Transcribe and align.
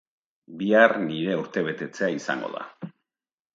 Bihar 0.61 0.95
nire 1.03 1.37
urtebetetzea 1.43 2.11
izango 2.17 2.53
da. 2.59 2.67